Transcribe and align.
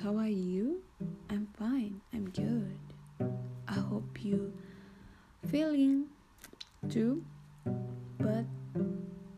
how 0.00 0.16
are 0.16 0.32
you? 0.32 0.80
I'm 1.28 1.46
fine, 1.60 2.00
I'm 2.16 2.32
good. 2.32 2.80
I 3.68 3.76
hope 3.76 4.24
you 4.24 4.48
feeling 5.52 6.08
too. 6.88 7.20
But 8.16 8.48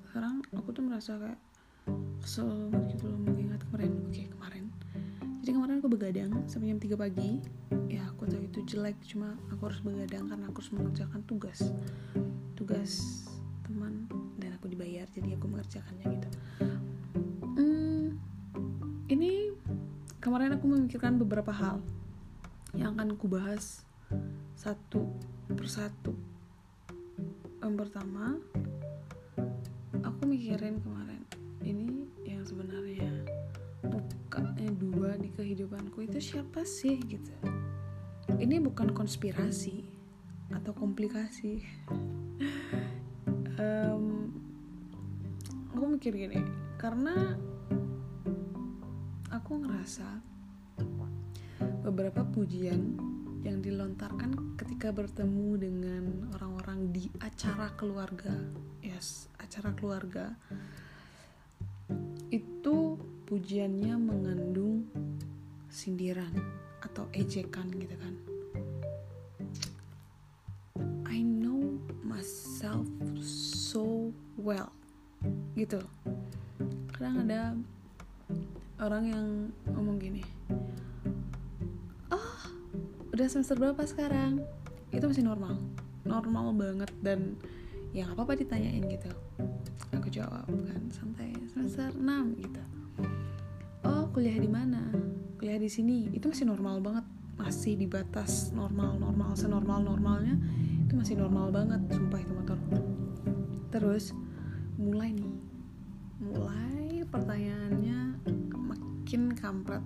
sekarang 0.06 0.46
aku 0.54 0.70
tuh 0.70 0.86
merasa 0.86 1.18
kayak 1.18 1.40
kesel 2.22 2.46
banget 2.46 2.94
gitu 2.94 3.10
loh 3.10 3.18
mengingat 3.26 3.58
kemarin. 3.66 3.90
Oke, 4.06 4.22
kemarin. 4.30 4.64
Jadi 5.42 5.50
kemarin 5.50 5.74
aku 5.82 5.90
begadang 5.90 6.32
sampai 6.46 6.70
jam 6.70 6.78
3 6.78 6.94
pagi. 6.94 7.42
Ya, 7.90 8.06
aku 8.06 8.30
tahu 8.30 8.46
itu 8.46 8.62
jelek, 8.62 8.94
cuma 9.02 9.34
aku 9.50 9.66
harus 9.66 9.82
begadang 9.82 10.30
karena 10.30 10.46
aku 10.46 10.62
harus 10.62 10.72
mengerjakan 10.78 11.20
tugas. 11.26 11.58
Tugas 12.54 13.26
teman 13.66 14.06
dan 14.38 14.54
aku 14.54 14.70
dibayar, 14.70 15.10
jadi 15.10 15.34
aku 15.34 15.50
mengerjakannya 15.50 16.06
gitu. 16.06 16.28
Hmm, 17.58 18.14
ini 19.10 19.51
kemarin 20.32 20.56
aku 20.56 20.64
memikirkan 20.64 21.20
beberapa 21.20 21.52
hal 21.52 21.84
yang 22.72 22.96
akan 22.96 23.20
kubahas 23.20 23.84
satu 24.56 25.12
persatu. 25.52 26.16
Yang 27.60 27.74
pertama, 27.84 28.40
aku 30.00 30.22
mikirin 30.24 30.80
kemarin 30.80 31.20
ini 31.60 32.08
yang 32.24 32.48
sebenarnya 32.48 33.12
mukanya 33.84 34.72
dua 34.72 35.20
di 35.20 35.28
kehidupanku 35.36 36.00
itu 36.00 36.16
siapa 36.32 36.64
sih 36.64 36.96
gitu. 37.04 37.36
Ini 38.32 38.56
bukan 38.64 38.96
konspirasi 38.96 39.84
atau 40.48 40.72
komplikasi. 40.72 41.60
um, 43.60 44.32
aku 45.76 45.84
mikir 45.92 46.16
gini, 46.16 46.40
karena 46.80 47.36
aku 49.32 49.64
ngerasa 49.64 50.20
beberapa 51.80 52.20
pujian 52.20 53.00
yang 53.42 53.64
dilontarkan 53.64 54.54
ketika 54.60 54.92
bertemu 54.92 55.56
dengan 55.56 56.04
orang-orang 56.36 56.92
di 56.92 57.08
acara 57.18 57.72
keluarga, 57.74 58.36
yes, 58.84 59.32
acara 59.40 59.72
keluarga 59.72 60.36
itu 62.28 63.00
pujiannya 63.24 63.96
mengandung 63.96 64.84
sindiran 65.72 66.30
atau 66.84 67.08
ejekan 67.16 67.72
gitu 67.72 67.96
kan. 67.96 68.14
I 71.08 71.24
know 71.24 71.80
myself 72.04 72.84
so 73.24 74.12
well 74.36 74.76
gitu. 75.56 75.80
Kadang 76.92 77.26
ada 77.26 77.56
orang 78.82 79.04
yang 79.06 79.26
ngomong 79.70 79.96
gini 80.02 80.26
oh 82.10 82.34
udah 83.14 83.26
semester 83.30 83.54
berapa 83.54 83.80
sekarang? 83.86 84.42
Itu 84.90 85.08
masih 85.08 85.24
normal 85.24 85.56
normal 86.02 86.50
banget 86.52 86.90
dan 87.00 87.38
ya 87.94 88.10
apa-apa 88.10 88.34
ditanyain 88.34 88.82
gitu. 88.90 89.12
Aku 89.94 90.08
jawab 90.10 90.48
kan 90.48 90.82
santai 90.90 91.30
semester 91.52 91.94
6 91.94 92.42
gitu. 92.42 92.62
Oh 93.86 94.10
kuliah 94.10 94.36
di 94.36 94.50
mana? 94.50 94.90
Kuliah 95.38 95.60
di 95.60 95.70
sini. 95.70 96.10
Itu 96.10 96.32
masih 96.32 96.48
normal 96.48 96.82
banget 96.82 97.06
masih 97.38 97.74
di 97.80 97.88
batas 97.88 98.52
normal 98.52 99.00
normal 99.00 99.32
senormal 99.34 99.80
normalnya 99.80 100.36
itu 100.84 100.94
masih 100.94 101.16
normal 101.16 101.48
banget 101.48 101.80
sumpah 101.92 102.20
itu 102.20 102.32
motor. 102.34 102.58
Terus 103.72 104.12
mulai 104.76 105.14
nih 105.16 105.32
mulai 106.22 107.02
pertanyaannya 107.08 108.11
makin 109.12 109.36
kampret. 109.36 109.84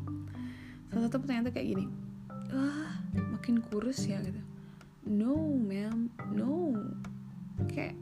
Salah 0.87 1.11
satu 1.11 1.19
pertanyaan 1.19 1.51
tuh 1.51 1.55
kayak 1.59 1.69
gini 1.75 1.91
wah 2.55 2.95
makin 3.35 3.59
kurus 3.59 4.07
ya 4.07 4.23
gitu. 4.23 4.39
No 5.03 5.35
ma'am 5.51 6.07
no. 6.31 6.79
Kayak 7.67 7.99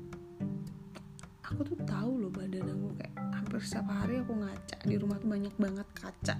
aku 1.40 1.64
tuh 1.64 1.80
tahu 1.88 2.20
loh 2.20 2.28
badan 2.28 2.68
aku 2.68 2.92
kayak 3.00 3.16
hampir 3.40 3.56
setiap 3.64 3.88
hari 3.88 4.20
aku 4.20 4.36
ngaca 4.36 4.76
di 4.84 5.00
rumah 5.00 5.16
tuh 5.16 5.32
banyak 5.32 5.54
banget 5.56 5.88
kaca. 5.96 6.36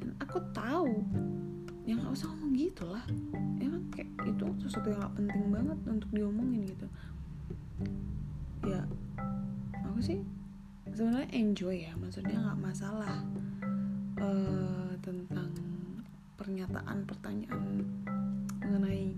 Dan 0.00 0.16
aku 0.24 0.40
tahu 0.56 1.04
yang 1.84 2.00
nggak 2.00 2.16
usah 2.16 2.32
ngomong 2.32 2.56
gitu 2.56 2.88
lah. 2.88 3.04
Emang 3.60 3.92
kayak 3.92 4.08
itu 4.24 4.48
sesuatu 4.64 4.88
yang 4.88 5.04
gak 5.04 5.20
penting 5.20 5.52
banget 5.52 5.78
untuk 5.84 6.08
diomongin 6.16 6.64
gitu. 6.64 6.88
Ya 8.64 8.88
aku 9.84 10.00
sih 10.00 10.24
sebenarnya 10.96 11.28
enjoy 11.36 11.84
ya 11.84 11.92
maksudnya 12.00 12.40
nggak 12.40 12.72
masalah 12.72 13.20
uh, 14.22 14.94
tentang 15.02 15.50
pernyataan 16.38 17.04
pertanyaan 17.06 17.86
mengenai 18.62 19.14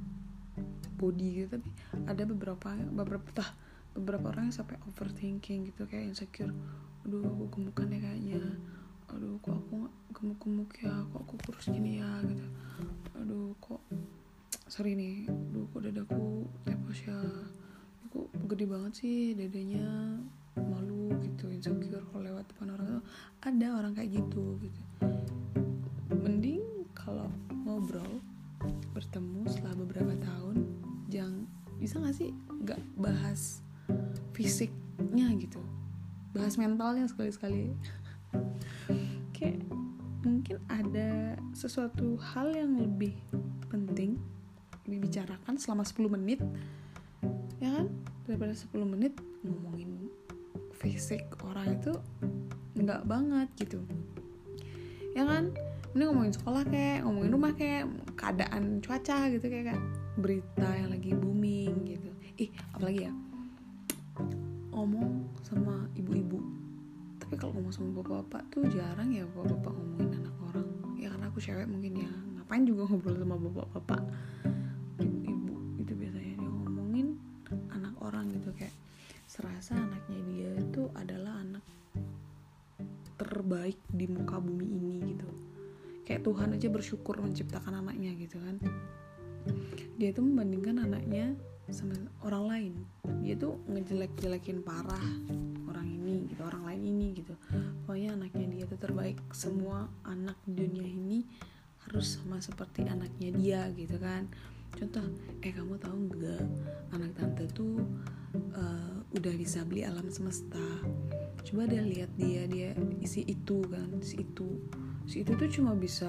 body 0.97 1.45
gitu 1.45 1.61
tapi 1.61 1.69
ada 2.09 2.23
beberapa 2.25 2.69
beberapa 2.93 3.29
tah 3.37 3.51
beberapa 3.95 4.35
orang 4.35 4.51
yang 4.51 4.57
sampai 4.57 4.77
overthinking 4.91 5.71
gitu 5.71 5.87
kayak 5.87 6.11
insecure. 6.11 6.51
Aduh 7.07 7.23
aku 7.23 7.45
gemukan 7.55 7.87
ya 7.95 7.99
kayaknya. 8.03 8.43
Aduh 9.15 9.39
kok 9.39 9.55
aku 9.55 9.87
gemuk-gemuk 10.11 10.71
ya? 10.83 10.95
Kok 11.15 11.21
aku 11.23 11.35
kurus 11.47 11.71
gini 11.71 12.03
ya? 12.03 12.11
Gitu. 12.27 12.47
Aduh 13.23 13.55
kok 13.63 13.81
sorry 14.67 14.99
nih. 14.99 15.31
Aduh 15.31 15.71
kok 15.71 15.83
dadaku 15.87 16.43
tepos 16.67 16.99
ya? 17.07 17.19
Kok 18.11 18.27
gede 18.51 18.67
banget 18.67 18.93
sih 18.99 19.39
dadanya? 19.39 20.19
Malu 20.59 21.15
gitu 21.23 21.51
insecure 21.55 22.03
kalau 22.11 22.27
lewat 22.27 22.51
depan 22.51 22.75
orang. 22.75 22.99
Tuh 22.99 23.05
ada 23.47 23.67
orang 23.79 23.95
kayak 23.95 24.11
gitu 24.11 24.59
gitu 24.59 24.81
mending 26.11 26.63
kalau 26.97 27.29
ngobrol 27.65 28.23
bertemu 28.95 29.45
setelah 29.51 29.77
beberapa 29.77 30.15
tahun 30.23 30.65
jangan 31.13 31.45
bisa 31.77 32.01
gak 32.01 32.17
sih 32.17 32.31
nggak 32.65 32.81
bahas 32.97 33.61
fisiknya 34.33 35.31
gitu? 35.37 35.61
Bahas 36.33 36.57
mentalnya 36.57 37.07
sekali-sekali. 37.07 37.77
Kayak 39.37 39.61
mungkin 40.25 40.57
ada 40.73 41.37
sesuatu 41.53 42.17
hal 42.17 42.51
yang 42.57 42.81
lebih 42.81 43.15
penting 43.69 44.17
dibicarakan 44.89 45.61
selama 45.61 45.85
10 45.85 46.17
menit 46.17 46.41
ya 47.61 47.69
kan? 47.81 47.87
Daripada 48.25 48.57
10 48.57 48.73
menit 48.89 49.15
ngomongin 49.45 50.09
fisik 50.73 51.29
orang 51.45 51.77
itu 51.81 51.93
nggak 52.75 53.07
banget 53.07 53.49
gitu 53.57 53.81
ya 55.15 55.25
kan? 55.25 55.55
Ini 55.95 56.03
ngomongin 56.11 56.35
sekolah 56.35 56.67
kayak 56.67 57.07
ngomongin 57.07 57.31
rumah 57.31 57.53
kayak 57.55 57.87
keadaan 58.19 58.83
cuaca 58.83 59.31
gitu 59.31 59.47
kayak, 59.47 59.71
kayak 59.71 59.83
berita 60.19 60.69
yang 60.75 60.91
lagi 60.91 61.11
booming 61.15 61.75
gitu. 61.87 62.11
Ih 62.35 62.51
apalagi 62.75 63.07
ya? 63.07 63.13
Ngomong 64.75 65.31
sama 65.47 65.87
ibu-ibu. 65.95 66.43
Tapi 67.23 67.35
kalau 67.39 67.55
ngomong 67.55 67.71
sama 67.71 68.03
bapak-bapak 68.03 68.43
tuh 68.51 68.67
jarang 68.75 69.15
ya 69.15 69.23
bapak-bapak 69.31 69.71
ngomongin 69.71 70.11
anak 70.19 70.35
orang. 70.51 70.67
Ya 70.99 71.07
karena 71.15 71.27
aku 71.31 71.39
cewek 71.39 71.67
mungkin 71.71 71.93
ya. 72.03 72.11
Ngapain 72.11 72.67
juga 72.67 72.83
ngobrol 72.91 73.15
sama 73.15 73.37
bapak-bapak? 73.39 74.03
Ibu-ibu 74.99 75.55
itu 75.79 75.93
biasanya 75.95 76.35
dia 76.43 76.51
ngomongin 76.51 77.07
anak 77.71 77.95
orang 78.03 78.35
gitu 78.35 78.51
kayak 78.59 78.75
serasa 79.31 79.79
anaknya 79.79 80.21
dia 80.27 80.51
itu 80.59 80.91
adalah 80.95 81.39
anak 81.39 81.65
terbaik 83.15 83.79
di 83.91 84.07
muka 84.11 84.43
bumi 84.43 84.64
kayak 86.05 86.23
Tuhan 86.25 86.57
aja 86.57 86.69
bersyukur 86.69 87.19
menciptakan 87.21 87.81
anaknya 87.81 88.13
gitu 88.17 88.37
kan. 88.41 88.57
Dia 89.97 90.13
tuh 90.13 90.25
membandingkan 90.25 90.85
anaknya 90.85 91.37
sama 91.73 91.97
orang 92.21 92.45
lain. 92.45 92.75
Dia 93.25 93.35
tuh 93.41 93.57
ngejelek-jelekin 93.69 94.61
parah 94.61 95.09
orang 95.65 95.89
ini 95.89 96.29
gitu 96.29 96.45
orang 96.45 96.65
lain 96.69 96.83
ini 96.85 97.07
gitu. 97.17 97.33
Pokoknya 97.85 98.17
anaknya 98.17 98.47
dia 98.53 98.65
tuh 98.69 98.81
terbaik. 98.81 99.17
Semua 99.33 99.89
anak 100.05 100.37
dunia 100.45 100.85
ini 100.85 101.25
harus 101.89 102.21
sama 102.21 102.41
seperti 102.41 102.85
anaknya 102.85 103.29
dia 103.33 103.61
gitu 103.73 103.97
kan. 103.97 104.29
Contoh 104.75 105.07
eh 105.41 105.53
kamu 105.55 105.81
tahu 105.81 105.97
nggak? 106.13 106.45
Anak 106.93 107.11
tante 107.17 107.45
tuh 107.53 107.81
uh, 108.57 108.97
udah 109.15 109.35
bisa 109.39 109.63
beli 109.65 109.87
alam 109.87 110.11
semesta. 110.11 110.61
Coba 111.45 111.69
deh 111.71 111.81
lihat 111.81 112.11
dia 112.19 112.45
dia 112.51 112.75
isi 113.01 113.23
itu 113.25 113.63
kan 113.71 114.03
si 114.03 114.21
itu 114.21 114.59
si 115.05 115.21
itu 115.21 115.37
tuh 115.37 115.49
cuma 115.53 115.77
bisa 115.77 116.09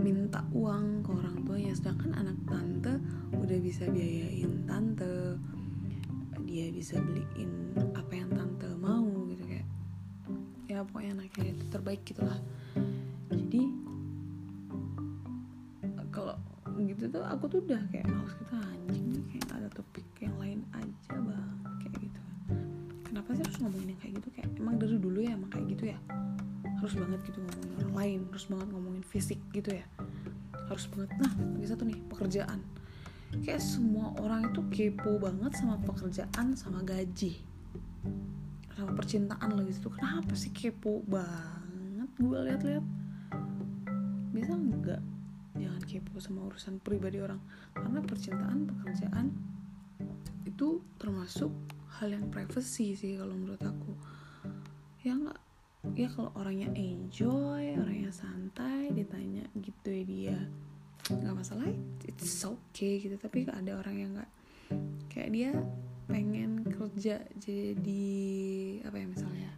minta 0.00 0.44
uang 0.56 1.04
ke 1.04 1.10
orang 1.12 1.36
tuanya. 1.44 1.72
Sedangkan 1.76 2.12
anak 2.16 2.38
tante 2.48 2.94
udah 3.36 3.58
bisa 3.60 3.88
biayain 3.88 4.64
tante. 4.64 5.36
Dia 6.44 6.66
bisa 6.74 6.98
beliin 6.98 7.76
apa 7.94 8.12
yang 8.16 8.30
tante 8.34 8.68
mau 8.74 9.06
gitu 9.30 9.44
kayak 9.46 9.66
ya 10.66 10.82
pokoknya 10.82 11.10
anaknya 11.20 11.54
itu 11.54 11.64
terbaik 11.70 12.00
gitulah. 12.02 12.38
Jadi 13.30 13.62
kalau 16.10 16.34
gitu 16.80 17.06
tuh 17.06 17.22
aku 17.22 17.44
tuh 17.46 17.60
udah 17.70 17.82
kayak 17.92 18.08
males 18.10 18.34
gitu 18.34 18.54
anjing 18.56 19.06
nih 19.14 19.22
kayak 19.30 19.46
ada 19.62 19.68
topik 19.70 20.06
yang 20.18 20.34
lain 20.42 20.60
aja 20.74 21.14
bang 21.14 21.54
kayak 21.86 21.94
gitu. 22.02 22.20
Kenapa 23.06 23.28
sih 23.36 23.42
harus 23.46 23.58
ngomongin 23.62 23.94
yang 23.94 24.00
kayak 24.02 24.14
gitu? 24.18 24.28
Kayak 24.34 24.48
emang 24.58 24.76
dari 24.80 24.96
dulu 24.98 25.18
ya 25.22 25.32
emang 25.38 25.50
kayak 25.54 25.66
gitu 25.70 25.84
ya 25.94 25.98
harus 26.80 26.96
banget 26.96 27.20
gitu 27.28 27.38
ngomongin 27.44 27.70
orang 27.76 27.94
lain 27.94 28.20
harus 28.32 28.46
banget 28.48 28.68
ngomongin 28.72 29.04
fisik 29.04 29.40
gitu 29.52 29.76
ya. 29.76 29.84
Harus 30.72 30.88
banget. 30.88 31.12
Nah 31.20 31.32
lagi 31.36 31.66
satu 31.68 31.84
nih 31.84 32.00
pekerjaan. 32.08 32.64
Kayak 33.44 33.62
semua 33.62 34.16
orang 34.18 34.50
itu 34.50 34.64
kepo 34.72 35.20
banget 35.20 35.52
sama 35.60 35.76
pekerjaan 35.84 36.56
sama 36.56 36.80
gaji. 36.80 37.36
Sama 38.74 38.96
percintaan 38.96 39.60
lagi 39.60 39.76
itu 39.76 39.90
kenapa 39.92 40.32
sih 40.32 40.50
kepo 40.50 41.04
banget 41.04 42.10
gue 42.16 42.38
lihat-lihat 42.48 42.86
bisa 44.32 44.56
nggak 44.56 45.02
jangan 45.60 45.82
kepo 45.84 46.16
sama 46.16 46.48
urusan 46.48 46.80
pribadi 46.80 47.20
orang? 47.20 47.38
Karena 47.76 48.00
percintaan 48.00 48.64
pekerjaan 48.64 49.26
itu 50.48 50.80
termasuk 50.96 51.52
hal 52.00 52.08
yang 52.08 52.32
privacy 52.32 52.96
sih 52.96 53.20
kalau 53.20 53.36
menurut 53.36 53.60
aku. 53.60 53.92
Ya 55.04 55.12
nggak 55.12 55.49
ya 55.96 56.08
kalau 56.12 56.30
orangnya 56.36 56.68
enjoy 56.76 57.76
orangnya 57.76 58.12
santai 58.12 58.92
ditanya 58.92 59.44
gitu 59.56 59.88
ya 59.88 60.04
dia. 60.04 60.38
Nggak 61.10 61.34
masalah 61.34 61.68
it's 62.06 62.44
okay 62.44 63.00
gitu. 63.00 63.16
Tapi 63.16 63.48
ada 63.48 63.80
orang 63.80 63.96
yang 63.96 64.10
nggak 64.14 64.30
kayak 65.10 65.30
dia 65.34 65.50
pengen 66.10 66.66
kerja 66.66 67.22
jadi 67.38 68.06
apa 68.82 68.96
ya 68.98 69.06
misalnya 69.06 69.50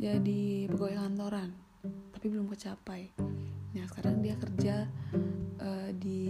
jadi 0.00 0.66
pegawai 0.66 0.98
kantoran 0.98 1.50
tapi 2.10 2.26
belum 2.28 2.52
kecapai. 2.52 3.12
Nah 3.72 3.84
sekarang 3.88 4.20
dia 4.20 4.34
kerja 4.36 4.84
uh, 5.60 5.90
di, 5.96 6.22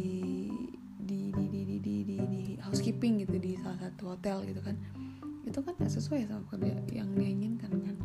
di, 1.03 1.35
di 1.35 1.45
di 1.51 1.61
di 1.67 1.77
di 1.81 1.97
di 2.05 2.17
di 2.19 2.43
housekeeping 2.63 3.27
gitu 3.27 3.37
di 3.43 3.59
salah 3.59 3.79
satu 3.79 4.15
hotel 4.15 4.47
gitu 4.47 4.61
kan. 4.63 4.77
Itu 5.43 5.67
kan 5.67 5.75
gak 5.81 5.91
sesuai 5.91 6.31
sama 6.31 6.47
kerja 6.53 6.79
yang 6.95 7.11
dia 7.17 7.27
inginkan 7.27 7.73
kan 7.75 7.97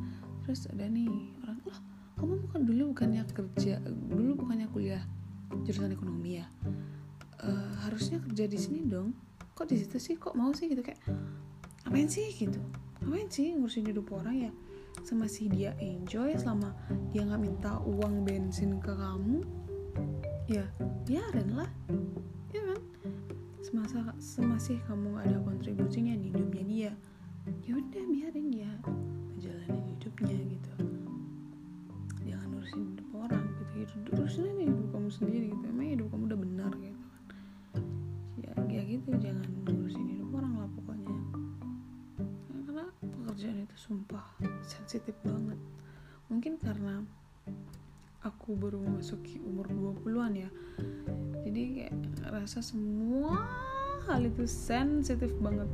terus 0.45 0.69
ada 0.69 0.85
nih 0.85 1.09
orang 1.41 1.59
loh 1.65 1.79
kamu 2.15 2.33
bukan 2.47 2.61
dulu 2.63 2.83
bukannya 2.93 3.21
kerja 3.27 3.81
dulu 3.83 4.45
bukannya 4.45 4.69
kuliah 4.71 5.03
jurusan 5.63 5.93
ekonomi 5.93 6.41
ya? 6.41 6.47
Uh, 7.39 7.73
harusnya 7.85 8.17
kerja 8.23 8.49
di 8.49 8.57
sini 8.57 8.79
dong. 8.83 9.13
Kok 9.55 9.67
di 9.69 9.77
situ 9.79 9.97
sih? 10.01 10.15
Kok 10.17 10.35
mau 10.35 10.51
sih? 10.51 10.67
Gitu 10.67 10.81
kayak 10.81 10.99
apain 11.87 12.09
sih? 12.09 12.27
Gitu. 12.33 12.57
Apain 13.05 13.29
sih 13.29 13.53
ngurusin 13.55 13.87
hidup 13.87 14.09
orang 14.11 14.49
ya? 14.49 14.51
Sama 15.05 15.29
si 15.29 15.51
dia 15.51 15.77
enjoy 15.77 16.33
selama 16.39 16.73
dia 17.13 17.23
nggak 17.27 17.41
minta 17.41 17.77
uang 17.83 18.25
bensin 18.25 18.81
ke 18.81 18.91
kamu 18.95 19.43
ya 20.49 20.65
biarin 21.05 21.55
lah. 21.55 21.69
Ya 22.51 22.63
kan? 22.73 22.79
Semasa 23.61 23.97
semasih 24.17 24.81
kamu 24.89 25.19
ada 25.19 25.37
kontribusinya 25.41 26.15
di 26.17 26.31
hidupnya 26.31 26.63
dia 26.65 26.91
ya 27.65 27.73
udah 27.77 28.03
biarin 28.09 28.47
dia 28.49 28.71
menjalani 28.85 29.79
hidupnya 29.93 30.37
gitu. 30.49 30.73
Jangan 32.25 32.49
urusin 32.57 32.81
hidup 32.93 33.09
orang 33.13 33.43
gitu. 33.45 33.63
Hidup 33.85 34.13
urusin 34.17 34.49
aja 34.49 34.63
hidup 34.65 34.87
kamu 34.89 35.09
sendiri 35.13 35.45
gitu. 35.53 35.63
Emang 35.69 35.87
hidup 35.93 36.07
kamu 36.09 36.23
udah 36.33 36.39
benar 36.41 36.71
gitu 36.81 37.05
kan. 37.05 37.23
Ya 38.41 38.51
ya 38.69 38.81
gitu. 38.85 39.09
Jangan 39.21 39.45
ngurusin 39.65 40.05
hidup 40.09 40.29
orang 40.33 40.53
lah 40.57 40.69
pokoknya. 40.73 41.17
Ya, 42.49 42.59
karena 42.65 42.85
pekerjaan 42.97 43.57
itu 43.61 43.75
sumpah 43.77 44.25
sensitif 44.65 45.15
banget. 45.21 45.59
Mungkin 46.33 46.57
karena 46.57 47.05
aku 48.25 48.57
baru 48.57 48.81
memasuki 48.81 49.37
umur 49.45 49.69
20-an 49.69 50.33
ya. 50.33 50.49
Jadi 51.45 51.61
kayak 51.77 51.93
rasa 52.33 52.65
semua 52.65 53.45
hal 54.09 54.25
itu 54.25 54.49
sensitif 54.49 55.29
banget 55.37 55.69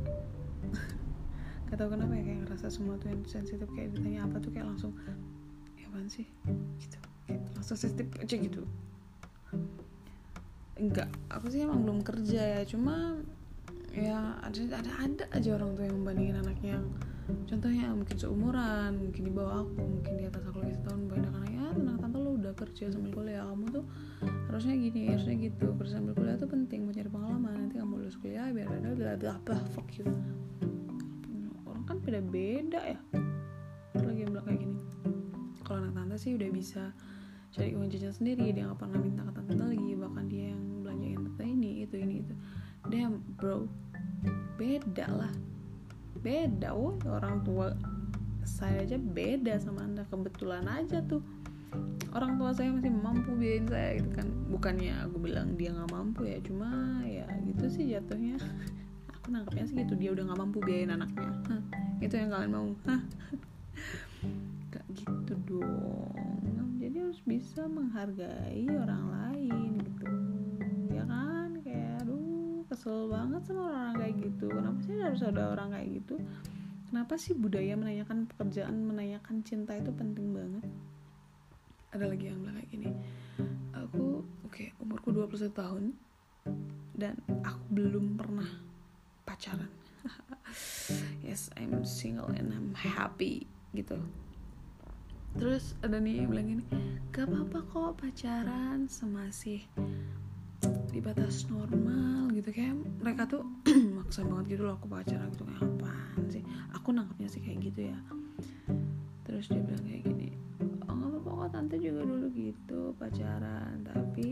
gak 1.72 1.80
tau 1.80 1.88
kenapa 1.88 2.12
ya 2.12 2.22
kayak 2.28 2.40
ngerasa 2.44 2.68
semua 2.68 3.00
tuh 3.00 3.08
yang 3.08 3.24
sensitif 3.24 3.64
kayak 3.72 3.96
ditanya 3.96 4.28
apa 4.28 4.36
tuh 4.44 4.52
kayak 4.52 4.68
langsung 4.68 4.92
ya 5.80 5.88
apaan 5.88 6.04
sih? 6.04 6.28
Gitu 6.76 7.00
kayak 7.24 7.40
langsung 7.56 7.80
sensitif 7.80 8.12
aja 8.20 8.34
gitu. 8.36 8.62
Enggak 10.76 11.08
aku 11.32 11.48
sih 11.48 11.64
emang 11.64 11.80
belum 11.80 12.04
kerja 12.04 12.60
ya 12.60 12.62
cuma 12.68 13.16
ya 13.88 14.36
ada 14.44 14.84
ada 14.84 14.92
ada 15.00 15.24
aja 15.32 15.48
orang 15.56 15.72
tuh 15.72 15.88
yang 15.88 15.96
membandingin 15.96 16.36
anaknya 16.44 16.76
yang 16.76 16.86
contohnya 17.48 17.88
mungkin 17.96 18.16
seumuran 18.20 18.90
mungkin 19.08 19.22
di 19.24 19.32
bawah 19.32 19.64
aku 19.64 19.80
mungkin 19.80 20.12
di 20.20 20.24
atas 20.28 20.44
aku 20.44 20.60
lagi 20.60 20.76
setahun 20.76 21.00
banyak 21.08 21.32
anaknya 21.32 21.64
tenang 21.72 21.96
tante 22.04 22.18
lo 22.20 22.30
udah 22.36 22.52
kerja 22.52 22.84
sambil 22.92 23.12
kuliah 23.16 23.44
kamu 23.48 23.64
tuh 23.80 23.84
harusnya 24.48 24.74
gini 24.76 25.00
harusnya 25.08 25.34
gitu 25.40 25.66
kerja 25.76 25.92
sambil 25.96 26.12
kuliah 26.16 26.36
tuh 26.36 26.48
penting 26.52 26.84
buat 26.84 26.96
cari 27.00 27.08
pengalaman 27.08 27.52
nanti 27.56 27.80
kamu 27.80 27.92
lulus 27.96 28.16
kuliah 28.20 28.52
biar 28.52 28.68
ada 28.68 28.90
bla 28.92 29.12
bla 29.16 29.32
bla 29.40 29.56
fuck 29.72 29.88
you 29.96 30.04
orang 32.02 32.18
kan 32.18 32.26
beda 32.30 32.30
beda 32.34 32.80
ya. 32.82 32.98
Lagi 34.02 34.22
bilang 34.26 34.44
kayak 34.46 34.58
gini. 34.58 34.76
Kalau 35.62 35.78
anak 35.86 35.94
tante 35.94 36.16
sih 36.18 36.34
udah 36.34 36.50
bisa 36.50 36.82
cari 37.54 37.70
uang 37.78 37.88
jajan 37.94 38.14
sendiri. 38.14 38.50
Dia 38.50 38.66
nggak 38.66 38.80
pernah 38.82 38.98
minta 38.98 39.22
ke 39.22 39.32
tante 39.38 39.54
lagi. 39.54 39.90
Bahkan 39.94 40.24
dia 40.26 40.44
yang 40.50 40.62
belanjain 40.82 41.20
tante 41.22 41.44
ini 41.46 41.70
itu 41.86 41.94
ini 42.02 42.14
itu. 42.26 42.34
Damn 42.90 43.22
bro. 43.38 43.70
Beda 44.58 45.06
lah. 45.06 45.32
Beda 46.22 46.74
woy 46.74 46.98
orang 47.06 47.42
tua 47.46 47.74
saya 48.42 48.82
aja 48.82 48.98
beda 48.98 49.54
sama 49.62 49.86
anda. 49.86 50.02
Kebetulan 50.10 50.66
aja 50.66 50.98
tuh. 51.06 51.22
Orang 52.12 52.36
tua 52.36 52.52
saya 52.52 52.68
masih 52.74 52.92
mampu 52.92 53.32
biayain 53.38 53.64
saya 53.70 54.02
gitu 54.02 54.10
kan. 54.10 54.28
Bukannya 54.50 54.92
aku 55.06 55.16
bilang 55.22 55.54
dia 55.54 55.70
nggak 55.70 55.92
mampu 55.94 56.26
ya. 56.26 56.42
Cuma 56.42 57.00
ya 57.06 57.30
gitu 57.46 57.70
sih 57.70 57.94
jatuhnya. 57.94 58.42
Aku 59.22 59.30
nangkepnya 59.30 59.64
sih 59.70 59.76
gitu. 59.78 59.94
Dia 59.94 60.10
udah 60.12 60.26
nggak 60.28 60.40
mampu 60.42 60.58
biayain 60.60 60.92
anaknya 60.98 61.62
itu 62.02 62.14
yang 62.18 62.30
kalian 62.34 62.52
mau. 62.52 62.68
Gak 64.74 64.86
gitu 64.92 65.34
dong. 65.46 66.68
Jadi 66.82 66.96
harus 66.98 67.20
bisa 67.22 67.64
menghargai 67.70 68.66
orang 68.68 69.04
lain 69.10 69.70
gitu. 69.80 70.06
Ya 70.90 71.04
kan? 71.06 71.62
Kayak 71.62 72.02
aduh 72.02 72.66
kesel 72.66 73.06
banget 73.06 73.42
sama 73.46 73.62
orang, 73.70 73.78
-orang 73.78 73.94
kayak 74.02 74.14
gitu. 74.26 74.46
Kenapa 74.50 74.78
sih 74.82 74.96
harus 74.98 75.22
ada 75.22 75.42
orang 75.54 75.68
kayak 75.72 75.88
gitu? 76.02 76.14
Kenapa 76.92 77.14
sih 77.16 77.32
budaya 77.32 77.72
menanyakan 77.78 78.28
pekerjaan 78.28 78.76
menanyakan 78.84 79.40
cinta 79.46 79.72
itu 79.78 79.94
penting 79.94 80.34
banget? 80.34 80.66
Ada 81.94 82.04
lagi 82.08 82.28
yang 82.28 82.40
bilang 82.42 82.56
kayak 82.60 82.70
gini 82.72 82.90
aku 83.82 84.24
oke 84.46 84.52
okay, 84.52 84.72
umurku 84.80 85.12
21 85.12 85.52
tahun 85.52 85.84
dan 86.96 87.18
aku 87.42 87.62
belum 87.72 88.16
pernah 88.16 88.48
pacaran 89.26 89.68
yes 91.26 91.50
I'm 91.58 91.84
single 91.86 92.30
and 92.32 92.52
I'm 92.52 92.74
happy 92.76 93.46
gitu. 93.72 94.00
Terus 95.38 95.72
ada 95.80 95.96
nih 95.96 96.22
yang 96.22 96.28
bilang 96.28 96.46
gini 96.48 96.64
gak 97.12 97.28
apa-apa 97.28 97.58
kok 97.72 97.92
pacaran 98.04 98.84
semasih 98.88 99.64
di 100.92 101.00
batas 101.00 101.48
normal 101.48 102.32
gitu. 102.36 102.52
Kayak 102.52 102.76
mereka 103.00 103.24
tuh 103.26 103.42
maksa 103.96 104.22
banget 104.28 104.58
gitu 104.58 104.68
loh 104.68 104.76
aku 104.76 104.86
pacaran 104.92 105.32
gitu 105.32 105.44
kayak 105.48 105.64
apaan 105.64 106.22
sih? 106.28 106.44
Aku 106.76 106.92
nangkepnya 106.92 107.28
sih 107.32 107.40
kayak 107.40 107.58
gitu 107.72 107.80
ya. 107.92 107.98
Terus 109.24 109.48
dia 109.48 109.62
bilang 109.64 109.84
kayak 109.88 110.04
gini 110.04 110.22
oh 110.88 110.94
nggak 110.94 111.08
apa-apa 111.08 111.30
kok 111.30 111.50
tante 111.56 111.76
juga 111.80 112.00
dulu 112.04 112.26
gitu 112.36 112.80
pacaran 113.00 113.80
tapi 113.86 114.28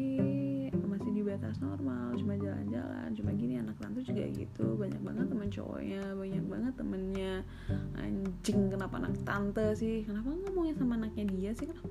di 1.36 1.58
normal 1.62 2.16
cuma 2.18 2.34
jalan-jalan 2.34 3.08
cuma 3.14 3.30
gini 3.36 3.54
anak 3.60 3.76
tante 3.78 4.00
juga 4.02 4.24
gitu. 4.34 4.74
Banyak 4.74 5.00
banget 5.04 5.26
teman 5.30 5.48
cowoknya 5.52 6.02
banyak 6.16 6.44
banget 6.48 6.72
temennya. 6.74 7.34
Anjing 8.00 8.60
kenapa 8.72 8.94
anak 8.98 9.14
tante 9.22 9.66
sih? 9.78 10.02
Kenapa 10.02 10.32
ngomongin 10.32 10.74
sama 10.74 10.98
anaknya 10.98 11.24
dia 11.30 11.50
sih? 11.54 11.68
Kenapa? 11.68 11.90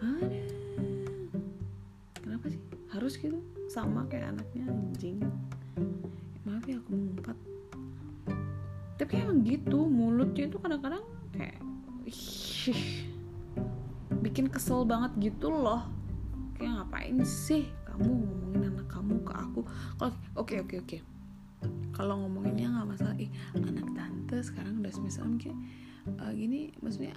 Ada 0.00 0.42
kenapa 2.24 2.44
sih? 2.48 2.60
Harus 2.94 3.12
gitu. 3.20 3.42
Sama 3.68 4.08
kayak 4.08 4.38
anaknya 4.38 4.64
anjing. 4.70 5.18
Maaf 6.46 6.64
ya 6.64 6.78
aku 6.80 6.94
ngumpat 6.94 7.36
tapi 8.96 9.20
emang 9.20 9.44
gitu 9.44 9.84
mulutnya 9.84 10.48
itu 10.48 10.56
kadang-kadang 10.56 11.04
kayak 11.36 11.60
bikin 14.24 14.48
kesel 14.48 14.88
banget 14.88 15.12
gitu 15.20 15.52
loh. 15.52 15.84
Kayak 16.56 16.80
ngapain 16.80 17.20
sih 17.20 17.68
kamu 17.96 18.12
ngomongin 18.12 18.62
anak 18.76 18.86
kamu 18.92 19.14
ke 19.24 19.32
aku. 19.32 19.60
Kalau 19.96 20.12
oke 20.36 20.54
oke 20.68 20.76
oke. 20.84 20.98
Kalau 21.96 22.14
ngomonginnya 22.20 22.68
nggak 22.68 22.88
masalah 22.92 23.16
ih 23.16 23.32
anak 23.56 23.88
tante 23.96 24.36
sekarang 24.44 24.84
udah 24.84 24.92
semester 24.92 25.24
kayak 25.40 25.56
uh, 26.20 26.32
gini 26.36 26.68
maksudnya 26.84 27.16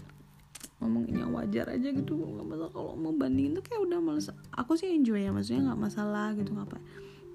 ngomonginnya 0.80 1.28
wajar 1.28 1.68
aja 1.68 1.92
gitu 1.92 2.16
nggak 2.16 2.48
masalah. 2.48 2.72
Kalau 2.72 2.96
mau 2.96 3.12
bandingin 3.12 3.60
tuh 3.60 3.64
kayak 3.68 3.84
udah 3.84 4.00
males. 4.00 4.32
Aku 4.56 4.80
sih 4.80 4.88
enjoy 4.88 5.28
ya 5.28 5.36
maksudnya 5.36 5.72
nggak 5.72 5.82
masalah 5.84 6.32
gitu 6.40 6.56
ngapain 6.56 6.84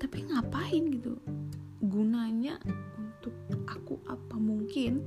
tapi 0.00 0.26
ngapain 0.26 0.82
gitu? 0.92 1.20
Gunanya 1.84 2.58
untuk 2.98 3.32
aku 3.68 4.00
apa 4.08 4.36
mungkin? 4.36 5.04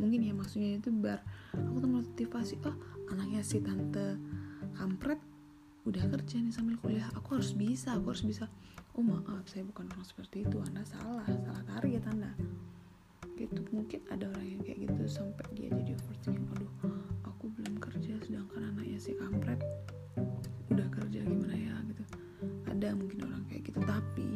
Mungkin 0.00 0.26
ya 0.26 0.32
maksudnya 0.32 0.80
itu 0.80 0.88
biar 0.90 1.20
aku 1.54 1.76
tuh 1.82 1.90
motivasi 1.90 2.54
oh 2.64 2.76
anaknya 3.12 3.42
si 3.44 3.60
tante 3.60 4.16
kampret 4.78 5.20
udah 5.88 6.04
hmm. 6.04 6.12
kerja 6.16 6.36
nih 6.40 6.52
sambil 6.52 6.76
kuliah. 6.80 7.08
Aku 7.16 7.40
harus 7.40 7.56
bisa 7.56 7.96
aku 7.96 8.12
harus 8.12 8.24
bisa. 8.24 8.44
Oh 8.98 9.04
maaf 9.04 9.46
saya 9.48 9.64
bukan 9.64 9.88
orang 9.88 10.04
seperti 10.04 10.44
itu. 10.44 10.60
Anda 10.60 10.84
salah 10.84 11.24
salah 11.24 11.64
target 11.64 12.04
tanda 12.04 12.32
gitu. 13.40 13.64
Mungkin 13.72 14.04
ada 14.12 14.28
orang 14.28 14.46
yang 14.58 14.60
kayak 14.60 14.78
gitu 14.84 15.02
sampai 15.08 15.46
dia 15.56 15.72
jadi 15.72 15.96
overthinking. 15.96 16.48
Aduh 16.52 16.72
aku 17.24 17.48
belum 17.56 17.80
kerja 17.80 18.12
sedangkan 18.20 18.76
anaknya 18.76 18.98
si 19.00 19.16
kampret. 19.16 19.60
Udah 20.68 20.88
kerja 20.92 21.24
gimana 21.24 21.56
ya 21.56 21.76
gitu. 21.88 22.04
Ada 22.68 22.92
mungkin 22.92 23.18
orang 23.24 23.42
kayak 23.48 23.72
gitu. 23.72 23.80
Tapi 23.80 24.28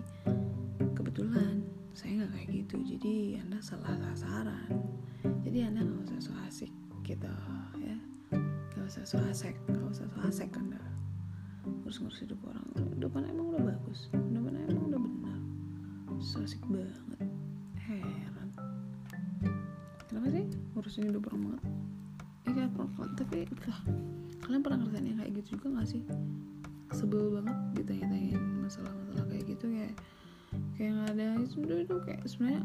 kebetulan 0.97 1.61
saya 1.93 2.25
nggak 2.25 2.33
kayak 2.33 2.49
gitu. 2.65 2.77
Jadi 2.97 3.15
anda 3.45 3.61
salah 3.61 3.93
sasaran. 4.01 4.73
Jadi 5.45 5.59
anda 5.61 5.85
nggak 5.85 6.09
usah 6.09 6.21
so 6.25 6.33
asik 6.49 6.73
gitu 7.05 7.29
ya. 7.85 7.99
Nggak 8.73 8.87
usah 8.89 9.05
so 9.05 9.21
asik 9.29 9.53
nggak 9.69 9.85
usah 9.93 10.09
so 10.09 10.19
asik 10.25 10.49
anda 10.57 10.94
ngurus-ngurus 11.85 12.25
hidup 12.25 12.41
orang. 12.49 12.65
Depan 12.97 13.29
emang 13.29 13.53
udah 13.53 13.63
bagus. 13.77 14.09
Depan 14.09 14.57
emang 14.57 14.89
udah 14.89 15.01
benar. 15.05 15.39
So 16.17 16.41
asik 16.41 16.65
banget. 16.65 16.97
Heran. 17.85 18.49
Kenapa 20.09 20.33
sih 20.33 20.49
ngurusin 20.73 21.13
hidup 21.13 21.29
orang 21.29 21.53
banget? 21.53 21.63
Ya 22.49 22.53
kan 22.57 22.89
tapi 23.21 23.45
lah 23.69 23.81
kalian 24.45 24.61
pernah 24.65 24.79
ngerasain 24.81 25.05
yang 25.05 25.19
kayak 25.21 25.33
gitu 25.45 25.61
juga 25.61 25.67
gak 25.77 25.89
sih? 25.93 26.03
Sebel 26.97 27.37
banget 27.37 27.57
ditanya-tanyain 27.77 28.43
masalah-masalah 28.65 29.27
kayak 29.29 29.45
gitu 29.45 29.67
kayak 29.69 29.93
kayak 30.81 30.91
nggak 30.97 31.09
ada. 31.21 31.29
Itu 31.45 31.57
itu 31.69 31.97
kayak 32.09 32.21
sebenarnya 32.25 32.63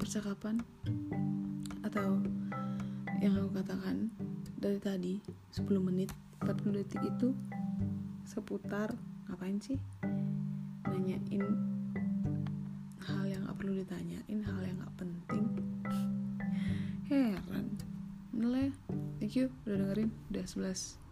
percakapan 0.00 0.56
atau 1.84 2.16
yang 3.20 3.36
aku 3.36 3.60
katakan 3.60 4.08
dari 4.56 4.80
tadi 4.80 5.20
10 5.52 5.68
menit 5.84 6.08
40 6.40 6.80
detik 6.80 7.04
itu 7.04 7.36
seputar 8.30 8.94
ngapain 9.26 9.58
sih? 9.58 9.74
Nanyain 10.86 11.42
hal 13.02 13.26
yang 13.26 13.42
gak 13.42 13.58
perlu 13.58 13.74
ditanyain 13.82 14.40
hal 14.46 14.60
yang 14.62 14.78
gak 14.78 14.94
penting. 15.02 15.46
Heran. 17.10 17.74
Nilai, 18.30 18.70
thank 19.18 19.34
you 19.34 19.50
udah 19.66 19.82
dengerin. 19.82 20.14
Udah 20.30 20.46
11 20.46 21.09